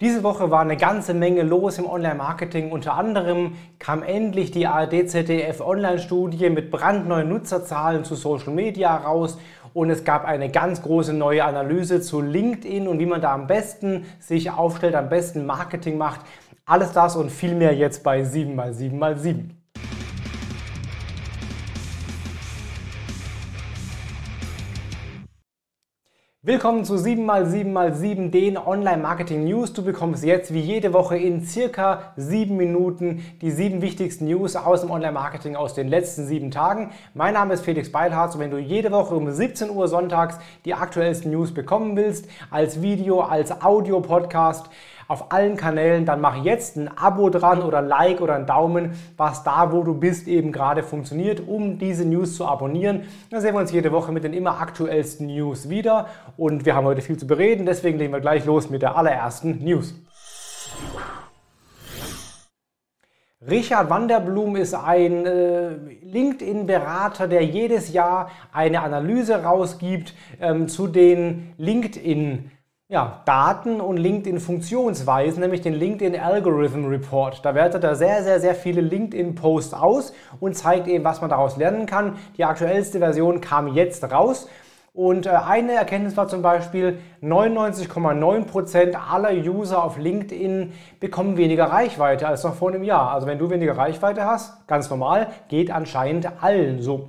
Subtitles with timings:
[0.00, 2.72] Diese Woche war eine ganze Menge los im Online-Marketing.
[2.72, 9.38] Unter anderem kam endlich die ARD-ZDF Online-Studie mit brandneuen Nutzerzahlen zu Social Media raus
[9.72, 13.46] und es gab eine ganz große neue Analyse zu LinkedIn und wie man da am
[13.46, 16.22] besten sich aufstellt, am besten Marketing macht.
[16.66, 19.63] Alles das und viel mehr jetzt bei 7x7x7.
[26.46, 29.72] Willkommen zu 7x7x7, den Online-Marketing-News.
[29.72, 34.82] Du bekommst jetzt wie jede Woche in circa sieben Minuten die sieben wichtigsten News aus
[34.82, 36.90] dem Online-Marketing aus den letzten sieben Tagen.
[37.14, 40.74] Mein Name ist Felix Beilharz und wenn du jede Woche um 17 Uhr sonntags die
[40.74, 44.68] aktuellsten News bekommen willst, als Video, als Audio-Podcast,
[45.08, 48.92] auf allen Kanälen, dann mach jetzt ein Abo dran oder ein Like oder ein Daumen,
[49.16, 53.02] was da, wo du bist, eben gerade funktioniert, um diese News zu abonnieren.
[53.30, 56.86] Dann sehen wir uns jede Woche mit den immer aktuellsten News wieder und wir haben
[56.86, 59.94] heute viel zu bereden, deswegen legen wir gleich los mit der allerersten News.
[63.46, 71.52] Richard Vanderblum ist ein äh, LinkedIn-Berater, der jedes Jahr eine Analyse rausgibt ähm, zu den
[71.58, 72.50] LinkedIn
[72.88, 77.44] ja, Daten und LinkedIn-Funktionsweisen, nämlich den LinkedIn Algorithm Report.
[77.44, 81.56] Da wertet er sehr, sehr, sehr viele LinkedIn-Posts aus und zeigt eben, was man daraus
[81.56, 82.18] lernen kann.
[82.36, 84.48] Die aktuellste Version kam jetzt raus.
[84.92, 92.28] Und äh, eine Erkenntnis war zum Beispiel, 99,9% aller User auf LinkedIn bekommen weniger Reichweite
[92.28, 93.12] als noch vor einem Jahr.
[93.12, 97.08] Also wenn du weniger Reichweite hast, ganz normal, geht anscheinend allen so.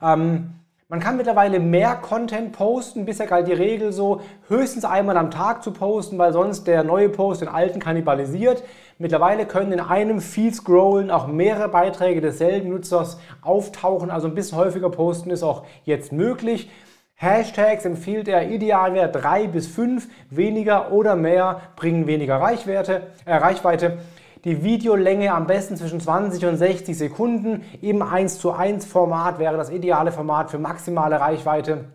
[0.00, 0.54] Ähm,
[0.88, 3.06] man kann mittlerweile mehr Content posten.
[3.06, 7.08] Bisher galt die Regel so, höchstens einmal am Tag zu posten, weil sonst der neue
[7.08, 8.62] Post den alten kannibalisiert.
[8.98, 14.10] Mittlerweile können in einem Feed scrollen auch mehrere Beiträge desselben Nutzers auftauchen.
[14.10, 16.70] Also ein bisschen häufiger posten ist auch jetzt möglich.
[17.16, 23.08] Hashtags empfiehlt er Idealwert 3 bis 5, weniger oder mehr bringen weniger Reichweite.
[23.24, 23.98] Äh, Reichweite
[24.46, 27.64] die Videolänge am besten zwischen 20 und 60 Sekunden.
[27.82, 31.86] Im 1 zu 1 Format wäre das ideale Format für maximale Reichweite.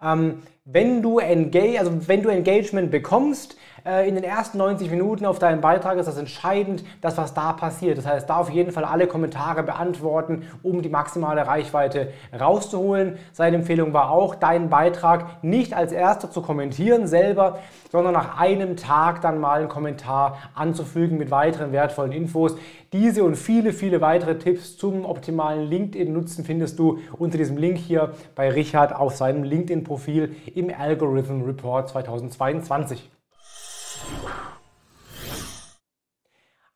[0.00, 3.56] Ähm, wenn, du Engage, also wenn du Engagement bekommst,
[3.86, 7.54] äh, in den ersten 90 Minuten auf deinem Beitrag ist das entscheidend, das was da
[7.54, 7.96] passiert.
[7.96, 13.16] Das heißt, da auf jeden Fall alle Kommentare beantworten, um die maximale Reichweite rauszuholen.
[13.32, 18.76] Seine Empfehlung war auch, deinen Beitrag nicht als erster zu kommentieren selber, sondern nach einem
[18.76, 22.56] Tag dann mal einen Kommentar anzufügen mit weiteren wertvollen Infos.
[22.92, 28.12] Diese und viele, viele weitere Tipps zum optimalen LinkedIn-Nutzen findest du unter diesem Link hier
[28.34, 33.10] bei Richard auf seinem LinkedIn-Profil im Algorithm Report 2022.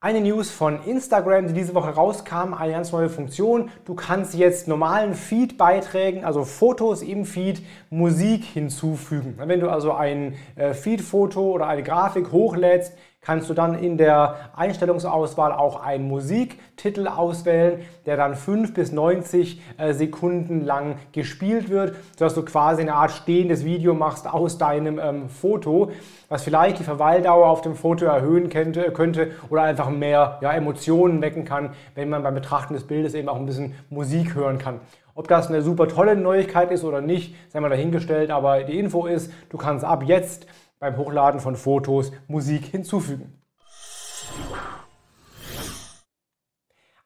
[0.00, 3.70] Eine News von Instagram, die diese Woche rauskam, eine ganz neue Funktion.
[3.84, 9.34] Du kannst jetzt normalen Feed-Beiträgen, also Fotos im Feed, Musik hinzufügen.
[9.36, 14.50] Wenn du also ein äh, Feed-Foto oder eine Grafik hochlädst, kannst du dann in der
[14.56, 21.94] Einstellungsauswahl auch einen Musiktitel auswählen, der dann 5 bis 90 äh, Sekunden lang gespielt wird,
[22.18, 25.92] sodass du quasi eine Art stehendes Video machst aus deinem ähm, Foto,
[26.28, 31.22] was vielleicht die Verweildauer auf dem Foto erhöhen könnte, könnte oder einfach mehr ja, Emotionen
[31.22, 34.80] wecken kann, wenn man beim Betrachten des Bildes eben auch ein bisschen Musik hören kann.
[35.14, 39.06] Ob das eine super tolle Neuigkeit ist oder nicht, sei mal dahingestellt, aber die Info
[39.06, 40.46] ist, du kannst ab jetzt
[40.82, 43.40] beim Hochladen von Fotos Musik hinzufügen.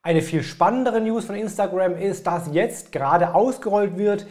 [0.01, 4.27] Eine viel spannendere News von Instagram ist, dass jetzt gerade ausgerollt wird,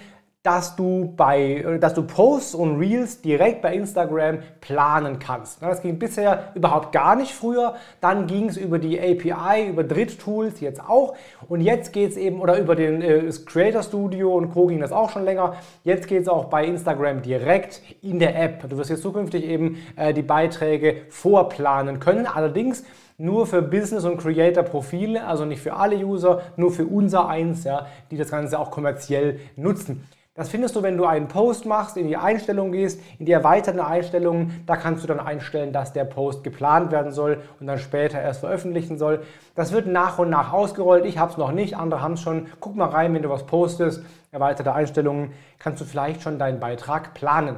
[0.46, 5.62] dass du, bei, äh, dass du Posts und Reels direkt bei Instagram planen kannst.
[5.64, 7.74] Das ging bisher überhaupt gar nicht früher.
[8.00, 11.16] Dann ging es über die API, über Dritttools jetzt auch.
[11.50, 14.68] Und jetzt geht es eben, oder über den äh, Creator Studio und Co.
[14.68, 15.56] ging das auch schon länger.
[15.84, 18.70] Jetzt geht es auch bei Instagram direkt in der App.
[18.70, 22.28] Du wirst jetzt zukünftig eben äh, die Beiträge vorplanen können.
[22.28, 22.84] Allerdings
[23.18, 27.88] nur für Business- und Creator-Profile, also nicht für alle User, nur für unser eins, ja,
[28.12, 30.04] die das Ganze auch kommerziell nutzen.
[30.38, 33.80] Das findest du, wenn du einen Post machst, in die Einstellungen gehst, in die erweiterten
[33.80, 34.64] Einstellungen.
[34.66, 38.42] Da kannst du dann einstellen, dass der Post geplant werden soll und dann später erst
[38.42, 39.24] veröffentlichen soll.
[39.56, 41.06] Das wird nach und nach ausgerollt.
[41.06, 42.48] Ich habe es noch nicht, andere haben es schon.
[42.60, 44.04] Guck mal rein, wenn du was postest.
[44.34, 47.56] Erweiterte Einstellungen, kannst du vielleicht schon deinen Beitrag planen.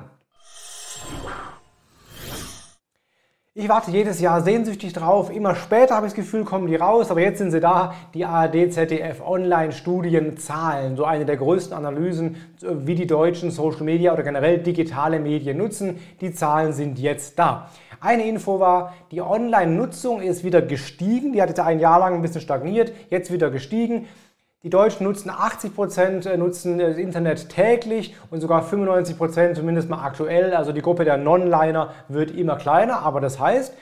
[3.60, 5.32] Ich warte jedes Jahr sehnsüchtig drauf.
[5.32, 7.96] Immer später habe ich das Gefühl, kommen die raus, aber jetzt sind sie da.
[8.14, 10.96] Die ARD, ZDF Online-Studien, Zahlen.
[10.96, 16.00] So eine der größten Analysen, wie die Deutschen Social Media oder generell digitale Medien nutzen.
[16.22, 17.72] Die Zahlen sind jetzt da.
[18.00, 21.34] Eine Info war, die Online-Nutzung ist wieder gestiegen.
[21.34, 24.06] Die hat jetzt ein Jahr lang ein bisschen stagniert, jetzt wieder gestiegen.
[24.68, 29.90] Die Deutschen nutzen 80 Prozent äh, nutzen das Internet täglich und sogar 95 Prozent zumindest
[29.90, 30.54] mal aktuell.
[30.54, 33.74] Also die Gruppe der Non-Liner wird immer kleiner, aber das heißt,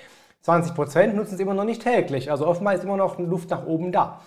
[0.45, 2.29] 20% nutzen es immer noch nicht täglich.
[2.29, 4.21] Also oftmals ist immer noch Luft nach oben da.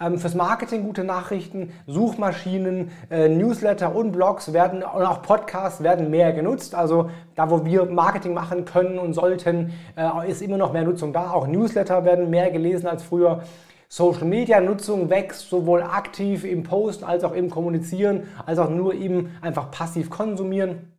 [0.00, 6.08] Ähm, fürs Marketing gute Nachrichten, Suchmaschinen, äh, Newsletter und Blogs werden und auch Podcasts werden
[6.08, 6.76] mehr genutzt.
[6.76, 11.12] Also da, wo wir Marketing machen können und sollten, äh, ist immer noch mehr Nutzung
[11.12, 11.32] da.
[11.32, 13.42] Auch Newsletter werden mehr gelesen als früher.
[13.88, 18.94] Social Media Nutzung wächst sowohl aktiv im Posten als auch im Kommunizieren, als auch nur
[18.94, 20.92] im einfach passiv konsumieren.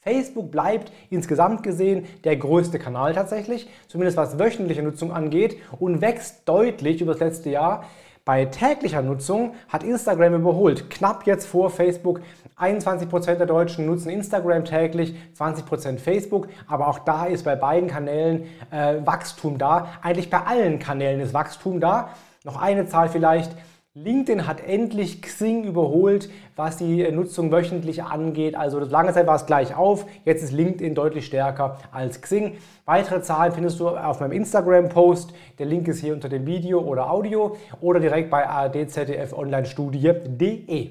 [0.00, 6.46] Facebook bleibt insgesamt gesehen der größte Kanal tatsächlich, zumindest was wöchentliche Nutzung angeht und wächst
[6.46, 7.84] deutlich über das letzte Jahr.
[8.26, 10.88] Bei täglicher Nutzung hat Instagram überholt.
[10.88, 12.22] Knapp jetzt vor Facebook.
[12.58, 16.48] 21% der Deutschen nutzen Instagram täglich, 20% Facebook.
[16.66, 19.88] Aber auch da ist bei beiden Kanälen äh, Wachstum da.
[20.00, 22.14] Eigentlich bei allen Kanälen ist Wachstum da.
[22.44, 23.54] Noch eine Zahl vielleicht.
[23.96, 28.56] LinkedIn hat endlich Xing überholt, was die Nutzung wöchentlich angeht.
[28.56, 32.56] Also lange Zeit war es gleich auf, jetzt ist LinkedIn deutlich stärker als Xing.
[32.86, 35.32] Weitere Zahlen findest du auf meinem Instagram-Post.
[35.60, 40.90] Der Link ist hier unter dem Video oder Audio oder direkt bei ardzdfonlinestudie.de.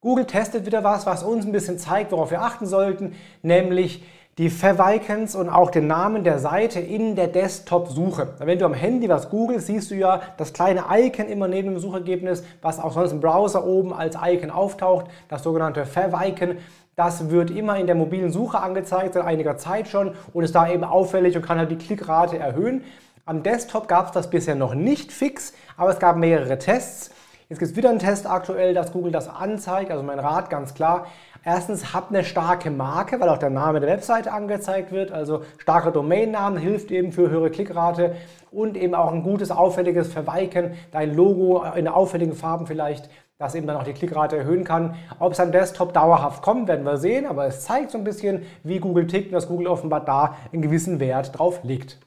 [0.00, 4.02] Google testet wieder was, was uns ein bisschen zeigt, worauf wir achten sollten, nämlich
[4.38, 8.28] die Favicons und auch den Namen der Seite in der Desktop-Suche.
[8.38, 11.78] Wenn du am Handy was googelst, siehst du ja das kleine Icon immer neben dem
[11.78, 16.56] Suchergebnis, was auch sonst im Browser oben als Icon auftaucht, das sogenannte Favicon.
[16.96, 20.70] Das wird immer in der mobilen Suche angezeigt, seit einiger Zeit schon und ist da
[20.70, 22.84] eben auffällig und kann halt die Klickrate erhöhen.
[23.26, 27.10] Am Desktop gab es das bisher noch nicht fix, aber es gab mehrere Tests.
[27.52, 29.90] Jetzt gibt es wieder einen Test aktuell, dass Google das anzeigt.
[29.90, 31.08] Also mein Rat ganz klar.
[31.44, 35.12] Erstens, habt eine starke Marke, weil auch der Name der Webseite angezeigt wird.
[35.12, 38.16] Also starker Domainnamen hilft eben für höhere Klickrate
[38.50, 43.66] und eben auch ein gutes, auffälliges Verweiken, dein Logo in auffälligen Farben vielleicht, das eben
[43.66, 44.94] dann auch die Klickrate erhöhen kann.
[45.18, 48.46] Ob es am Desktop dauerhaft kommt, werden wir sehen, aber es zeigt so ein bisschen,
[48.64, 51.98] wie Google tickt und dass Google offenbar da einen gewissen Wert drauf legt.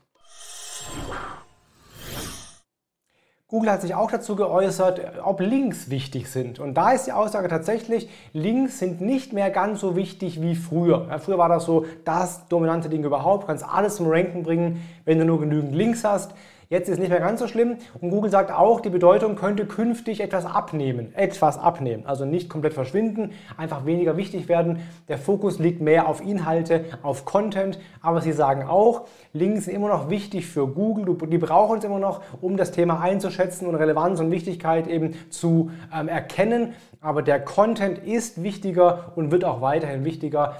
[3.47, 6.57] Google hat sich auch dazu geäußert, ob Links wichtig sind.
[6.57, 11.05] Und da ist die Aussage tatsächlich, Links sind nicht mehr ganz so wichtig wie früher.
[11.07, 15.19] Ja, früher war das so das dominante Ding überhaupt, kannst alles zum Ranken bringen, wenn
[15.19, 16.33] du nur genügend Links hast.
[16.69, 19.65] Jetzt ist es nicht mehr ganz so schlimm und Google sagt auch, die Bedeutung könnte
[19.65, 21.13] künftig etwas abnehmen.
[21.15, 22.05] Etwas abnehmen.
[22.05, 24.79] Also nicht komplett verschwinden, einfach weniger wichtig werden.
[25.07, 27.79] Der Fokus liegt mehr auf Inhalte, auf Content.
[28.01, 31.15] Aber sie sagen auch, Links sind immer noch wichtig für Google.
[31.27, 35.71] Die brauchen es immer noch, um das Thema einzuschätzen und Relevanz und Wichtigkeit eben zu
[35.93, 36.73] ähm, erkennen.
[36.99, 40.55] Aber der Content ist wichtiger und wird auch weiterhin wichtiger.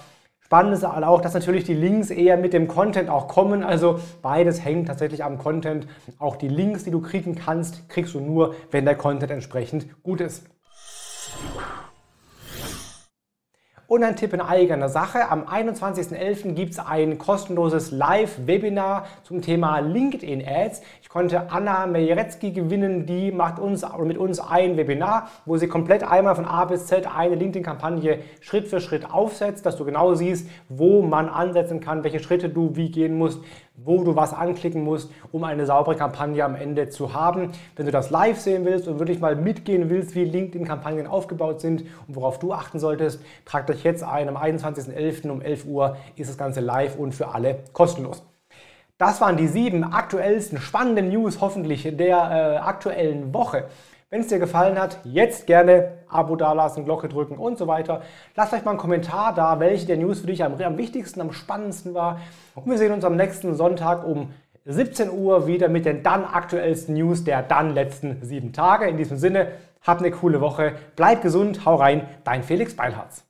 [0.46, 3.64] Spannend ist auch, dass natürlich die Links eher mit dem Content auch kommen.
[3.64, 5.88] Also beides hängt tatsächlich am Content.
[6.20, 10.22] Auch die Links, die du kriegen kannst, kriegst du nur, wenn der Content entsprechend gut
[10.22, 10.46] ist.
[13.96, 15.32] Und ein Tipp in eigener Sache.
[15.32, 16.52] Am 21.11.
[16.52, 20.82] gibt es ein kostenloses Live-Webinar zum Thema LinkedIn Ads.
[21.02, 26.04] Ich konnte Anna Mejerecki gewinnen, die macht uns mit uns ein Webinar, wo sie komplett
[26.04, 30.50] einmal von A bis Z eine LinkedIn-Kampagne Schritt für Schritt aufsetzt, dass du genau siehst,
[30.68, 33.40] wo man ansetzen kann, welche Schritte du wie gehen musst,
[33.77, 37.51] wo du was anklicken musst, um eine saubere Kampagne am Ende zu haben.
[37.75, 41.81] Wenn du das live sehen willst und wirklich mal mitgehen willst, wie LinkedIn-Kampagnen aufgebaut sind
[42.07, 44.30] und worauf du achten solltest, trag dich jetzt ein.
[44.30, 45.30] Am 21.11.
[45.30, 48.24] um 11 Uhr ist das Ganze live und für alle kostenlos.
[48.98, 53.65] Das waren die sieben aktuellsten spannenden News hoffentlich der äh, aktuellen Woche.
[54.12, 58.04] Wenn es dir gefallen hat, jetzt gerne Abo dalassen, Glocke drücken und so weiter.
[58.36, 61.34] Lass euch mal einen Kommentar da, welche der News für dich am, am wichtigsten, am
[61.34, 62.22] spannendsten war.
[62.54, 64.32] Und wir sehen uns am nächsten Sonntag um
[64.66, 68.88] 17 Uhr wieder mit den dann aktuellsten News der dann letzten sieben Tage.
[68.88, 73.26] In diesem Sinne, habt eine coole Woche, bleib gesund, hau rein, dein Felix Beilharz.